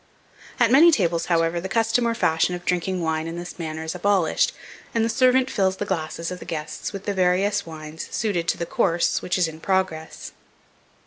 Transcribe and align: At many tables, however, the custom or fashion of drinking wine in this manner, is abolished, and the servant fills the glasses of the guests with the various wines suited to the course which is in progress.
At 0.59 0.71
many 0.71 0.89
tables, 0.91 1.27
however, 1.27 1.61
the 1.61 1.69
custom 1.69 2.07
or 2.07 2.15
fashion 2.15 2.55
of 2.55 2.65
drinking 2.65 3.03
wine 3.03 3.27
in 3.27 3.35
this 3.37 3.59
manner, 3.59 3.83
is 3.83 3.93
abolished, 3.93 4.51
and 4.95 5.05
the 5.05 5.09
servant 5.09 5.51
fills 5.51 5.77
the 5.77 5.85
glasses 5.85 6.31
of 6.31 6.39
the 6.39 6.43
guests 6.45 6.91
with 6.91 7.05
the 7.05 7.13
various 7.13 7.67
wines 7.67 8.07
suited 8.09 8.47
to 8.47 8.57
the 8.57 8.65
course 8.65 9.21
which 9.21 9.37
is 9.37 9.47
in 9.47 9.59
progress. 9.59 10.31